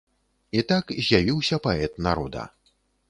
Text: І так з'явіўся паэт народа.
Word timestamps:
І 0.59 0.61
так 0.71 0.85
з'явіўся 1.07 1.59
паэт 1.67 2.03
народа. 2.09 2.47